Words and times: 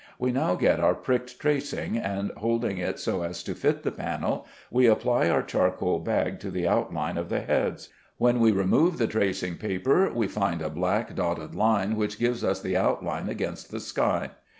We 0.17 0.31
now 0.31 0.55
get 0.55 0.79
our 0.79 0.95
pricked 0.95 1.39
tracing, 1.39 1.95
and 1.95 2.31
holding 2.37 2.79
it 2.79 2.97
so 2.97 3.21
as 3.21 3.43
to 3.43 3.53
fit 3.53 3.83
the 3.83 3.91
panel, 3.91 4.47
we 4.71 4.87
apply 4.87 5.29
our 5.29 5.43
charcoal 5.43 5.99
bag 5.99 6.39
to 6.39 6.49
the 6.49 6.67
outline 6.67 7.19
of 7.19 7.29
the 7.29 7.41
heads. 7.41 7.89
When 8.17 8.39
we 8.39 8.51
remove 8.51 8.97
the 8.97 9.05
tracing 9.05 9.57
paper 9.57 10.11
we 10.11 10.27
find 10.27 10.63
a 10.63 10.71
black 10.71 11.13
dotted 11.13 11.53
line 11.53 11.95
which 11.95 12.17
gives 12.17 12.43
us 12.43 12.59
the 12.63 12.75
outline 12.75 13.29
against 13.29 13.69
the 13.69 13.79
sky. 13.79 14.31